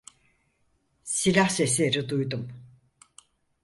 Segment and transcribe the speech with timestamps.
[1.03, 2.49] Silah sesleri duydum.